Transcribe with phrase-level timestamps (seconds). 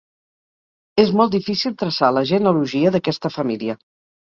[1.03, 3.81] És molt difícil traçar la genealogia d'aquesta família.